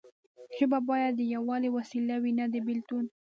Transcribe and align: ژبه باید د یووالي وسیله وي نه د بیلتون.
ژبه 0.57 0.79
باید 0.89 1.13
د 1.15 1.21
یووالي 1.35 1.69
وسیله 1.77 2.15
وي 2.23 2.31
نه 2.39 2.45
د 2.53 2.55
بیلتون. 2.67 3.05